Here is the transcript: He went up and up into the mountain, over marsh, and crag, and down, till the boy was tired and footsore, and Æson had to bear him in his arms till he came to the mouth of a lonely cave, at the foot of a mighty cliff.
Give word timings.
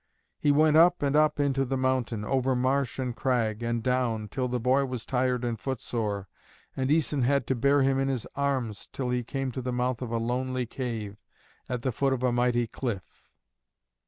He 0.39 0.49
went 0.51 0.77
up 0.77 1.03
and 1.03 1.15
up 1.15 1.39
into 1.39 1.63
the 1.63 1.77
mountain, 1.77 2.25
over 2.25 2.55
marsh, 2.55 2.97
and 2.97 3.15
crag, 3.15 3.61
and 3.61 3.83
down, 3.83 4.29
till 4.29 4.47
the 4.47 4.59
boy 4.59 4.83
was 4.85 5.05
tired 5.05 5.43
and 5.45 5.59
footsore, 5.59 6.27
and 6.75 6.89
Æson 6.89 7.21
had 7.21 7.45
to 7.45 7.55
bear 7.55 7.83
him 7.83 7.99
in 7.99 8.07
his 8.07 8.25
arms 8.35 8.89
till 8.91 9.11
he 9.11 9.23
came 9.23 9.51
to 9.51 9.61
the 9.61 9.71
mouth 9.71 10.01
of 10.01 10.09
a 10.11 10.17
lonely 10.17 10.65
cave, 10.65 11.17
at 11.69 11.83
the 11.83 11.91
foot 11.91 12.13
of 12.13 12.23
a 12.23 12.31
mighty 12.31 12.65
cliff. 12.65 13.27